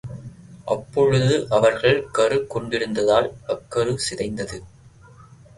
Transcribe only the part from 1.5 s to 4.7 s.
அவர்கள் கருக் கொண்டிருந்ததால், அக்கரு சிதைந்தது.